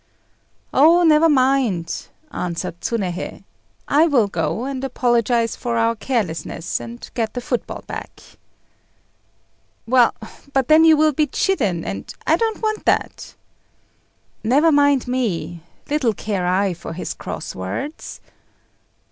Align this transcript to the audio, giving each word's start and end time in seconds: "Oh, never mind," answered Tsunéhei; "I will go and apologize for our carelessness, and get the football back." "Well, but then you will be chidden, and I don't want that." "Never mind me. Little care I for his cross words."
"Oh, 0.73 1.03
never 1.03 1.29
mind," 1.29 2.07
answered 2.31 2.81
Tsunéhei; 2.81 3.43
"I 3.87 4.07
will 4.07 4.25
go 4.27 4.65
and 4.65 4.83
apologize 4.83 5.55
for 5.55 5.77
our 5.77 5.95
carelessness, 5.95 6.79
and 6.79 7.07
get 7.13 7.35
the 7.35 7.39
football 7.39 7.83
back." 7.85 8.19
"Well, 9.85 10.15
but 10.53 10.69
then 10.69 10.85
you 10.85 10.97
will 10.97 11.13
be 11.13 11.27
chidden, 11.27 11.85
and 11.85 12.11
I 12.25 12.35
don't 12.35 12.63
want 12.63 12.85
that." 12.85 13.35
"Never 14.43 14.71
mind 14.71 15.07
me. 15.07 15.61
Little 15.87 16.15
care 16.15 16.47
I 16.47 16.73
for 16.73 16.93
his 16.93 17.13
cross 17.13 17.53
words." 17.53 18.21